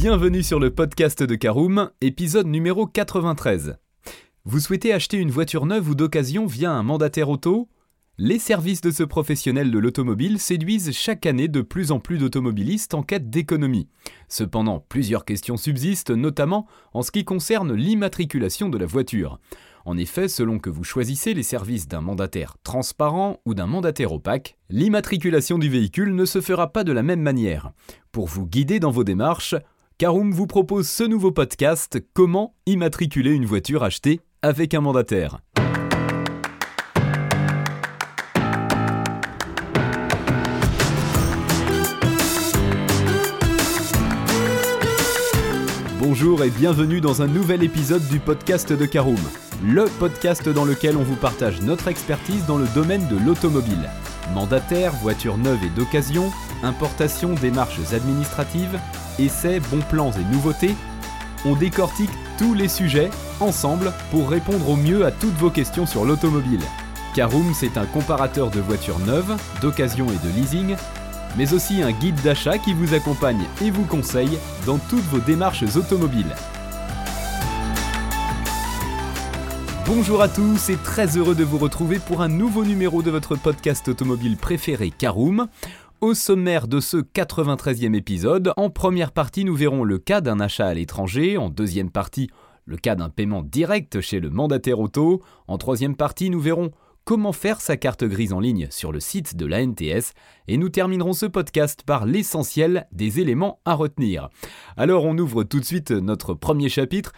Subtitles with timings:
[0.00, 3.78] Bienvenue sur le podcast de Caroom, épisode numéro 93.
[4.44, 7.68] Vous souhaitez acheter une voiture neuve ou d'occasion via un mandataire auto?
[8.16, 12.94] Les services de ce professionnel de l'automobile séduisent chaque année de plus en plus d'automobilistes
[12.94, 13.88] en quête d'économie.
[14.28, 19.40] Cependant, plusieurs questions subsistent, notamment en ce qui concerne l'immatriculation de la voiture.
[19.84, 24.58] En effet, selon que vous choisissez les services d'un mandataire transparent ou d'un mandataire opaque,
[24.70, 27.72] l'immatriculation du véhicule ne se fera pas de la même manière.
[28.12, 29.56] Pour vous guider dans vos démarches,
[30.00, 35.40] Caroom vous propose ce nouveau podcast Comment immatriculer une voiture achetée avec un mandataire.
[45.98, 49.16] Bonjour et bienvenue dans un nouvel épisode du podcast de Caroom,
[49.64, 53.90] le podcast dans lequel on vous partage notre expertise dans le domaine de l'automobile.
[54.32, 56.30] Mandataire, voitures neuves et d'occasion,
[56.62, 58.78] importation, démarches administratives,
[59.18, 60.74] essais, bons plans et nouveautés,
[61.44, 66.04] on décortique tous les sujets ensemble pour répondre au mieux à toutes vos questions sur
[66.04, 66.62] l'automobile.
[67.14, 70.76] Caroom, c'est un comparateur de voitures neuves, d'occasion et de leasing,
[71.36, 75.64] mais aussi un guide d'achat qui vous accompagne et vous conseille dans toutes vos démarches
[75.76, 76.34] automobiles.
[79.86, 83.36] Bonjour à tous et très heureux de vous retrouver pour un nouveau numéro de votre
[83.36, 85.48] podcast automobile préféré Caroom.
[86.00, 90.68] Au sommaire de ce 93e épisode, en première partie nous verrons le cas d'un achat
[90.68, 92.30] à l'étranger, en deuxième partie
[92.66, 96.70] le cas d'un paiement direct chez le mandataire auto, en troisième partie nous verrons
[97.04, 100.12] comment faire sa carte grise en ligne sur le site de la NTS
[100.46, 104.28] et nous terminerons ce podcast par l'essentiel des éléments à retenir.
[104.76, 107.12] Alors on ouvre tout de suite notre premier chapitre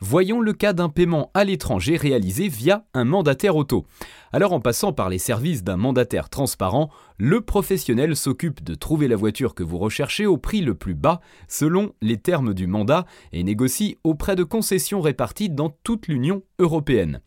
[0.00, 3.86] Voyons le cas d'un paiement à l'étranger réalisé via un mandataire auto.
[4.32, 9.16] Alors en passant par les services d'un mandataire transparent, le professionnel s'occupe de trouver la
[9.16, 13.42] voiture que vous recherchez au prix le plus bas selon les termes du mandat et
[13.44, 17.20] négocie auprès de concessions réparties dans toute l'Union européenne.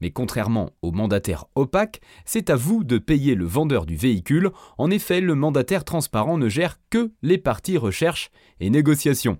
[0.00, 4.50] Mais contrairement au mandataire opaque, c'est à vous de payer le vendeur du véhicule.
[4.78, 8.30] En effet, le mandataire transparent ne gère que les parties recherche
[8.60, 9.38] et négociation.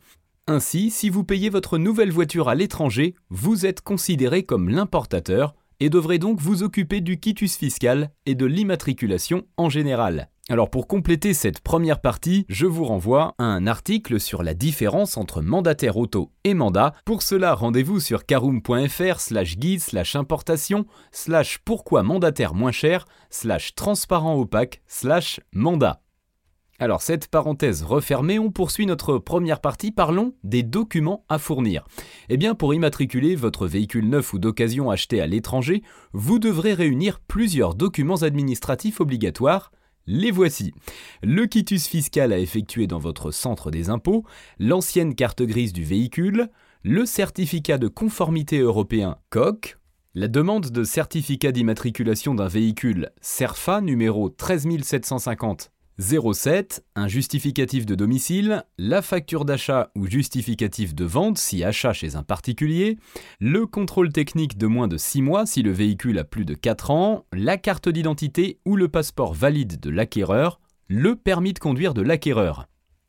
[0.50, 5.90] Ainsi, si vous payez votre nouvelle voiture à l'étranger, vous êtes considéré comme l'importateur et
[5.90, 10.28] devrez donc vous occuper du quitus fiscal et de l'immatriculation en général.
[10.48, 15.16] Alors pour compléter cette première partie, je vous renvoie à un article sur la différence
[15.16, 16.94] entre mandataire auto et mandat.
[17.04, 23.76] Pour cela, rendez-vous sur caroom.fr slash guide slash importation slash pourquoi mandataire moins cher slash
[23.76, 26.02] transparent opaque slash mandat.
[26.80, 31.86] Alors cette parenthèse refermée, on poursuit notre première partie, parlons des documents à fournir.
[32.30, 35.82] Eh bien pour immatriculer votre véhicule neuf ou d'occasion acheté à l'étranger,
[36.14, 39.72] vous devrez réunir plusieurs documents administratifs obligatoires.
[40.06, 40.72] Les voici.
[41.22, 44.24] Le quitus fiscal à effectuer dans votre centre des impôts,
[44.58, 46.48] l'ancienne carte grise du véhicule,
[46.82, 49.76] le certificat de conformité européen COC,
[50.14, 58.64] la demande de certificat d'immatriculation d'un véhicule CERFA numéro 13750 07, un justificatif de domicile,
[58.78, 62.98] la facture d'achat ou justificatif de vente si achat chez un particulier,
[63.38, 66.90] le contrôle technique de moins de 6 mois si le véhicule a plus de 4
[66.90, 72.02] ans, la carte d'identité ou le passeport valide de l'acquéreur, le permis de conduire de
[72.02, 72.66] l'acquéreur.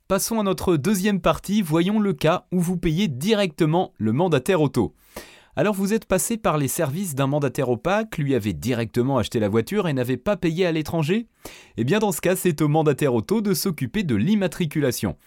[0.08, 4.94] Passons à notre deuxième partie, voyons le cas où vous payez directement le mandataire auto.
[5.58, 9.50] Alors vous êtes passé par les services d'un mandataire opaque, lui avez directement acheté la
[9.50, 11.28] voiture et n'avez pas payé à l'étranger?
[11.76, 15.18] Eh bien dans ce cas, c'est au mandataire auto de s'occuper de l'immatriculation.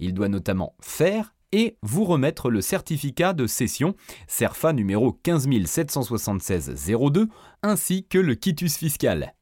[0.00, 3.94] Il doit notamment faire et vous remettre le certificat de cession
[4.26, 6.74] CERFA numéro 15776
[7.12, 7.28] 02
[7.62, 9.34] ainsi que le quitus fiscal.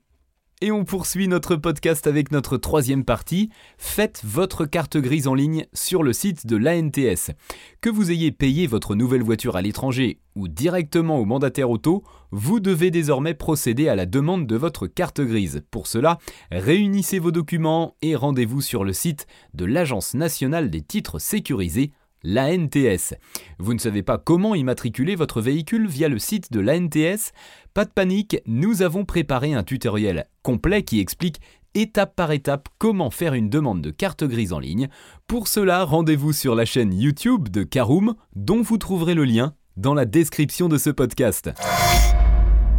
[0.64, 3.50] Et on poursuit notre podcast avec notre troisième partie.
[3.78, 7.32] Faites votre carte grise en ligne sur le site de l'ANTS.
[7.80, 12.60] Que vous ayez payé votre nouvelle voiture à l'étranger ou directement au mandataire auto, vous
[12.60, 15.62] devez désormais procéder à la demande de votre carte grise.
[15.72, 16.18] Pour cela,
[16.52, 21.90] réunissez vos documents et rendez-vous sur le site de l'Agence nationale des titres sécurisés
[22.24, 23.14] l'ANTS.
[23.58, 27.32] Vous ne savez pas comment immatriculer votre véhicule via le site de l'ANTS
[27.74, 31.40] Pas de panique, nous avons préparé un tutoriel complet qui explique
[31.74, 34.88] étape par étape comment faire une demande de carte grise en ligne.
[35.26, 39.94] Pour cela, rendez-vous sur la chaîne YouTube de Caroom, dont vous trouverez le lien dans
[39.94, 41.50] la description de ce podcast.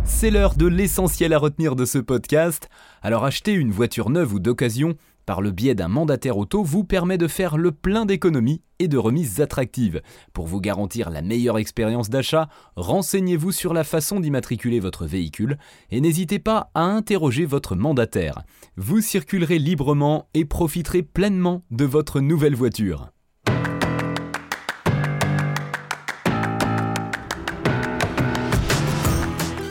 [0.06, 2.70] C'est l'heure de l'essentiel à retenir de ce podcast.
[3.02, 4.96] Alors acheter une voiture neuve ou d'occasion
[5.26, 8.98] par le biais d'un mandataire auto vous permet de faire le plein d'économies et de
[8.98, 10.02] remises attractives.
[10.34, 15.58] Pour vous garantir la meilleure expérience d'achat, renseignez-vous sur la façon d'immatriculer votre véhicule
[15.92, 18.44] et n'hésitez pas à interroger votre mandataire.
[18.76, 23.13] Vous circulerez librement et profiterez pleinement de votre nouvelle voiture.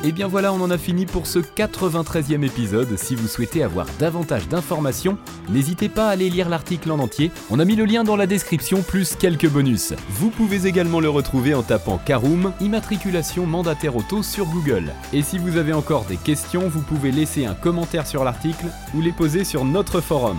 [0.04, 2.96] Et bien voilà, on en a fini pour ce 93e épisode.
[2.96, 5.16] Si vous souhaitez avoir davantage d'informations,
[5.49, 7.31] n'hésitez pas à aller lire l'article en entier.
[7.50, 9.94] On a mis le lien dans la description plus quelques bonus.
[10.10, 14.93] Vous pouvez également le retrouver en tapant Caroom, immatriculation mandataire auto sur Google.
[15.12, 19.00] Et si vous avez encore des questions, vous pouvez laisser un commentaire sur l'article ou
[19.00, 20.38] les poser sur notre forum.